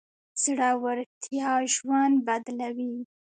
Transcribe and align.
زړورتيا 0.43 1.51
ژوند 1.73 2.15
بدلوي. 2.27 2.93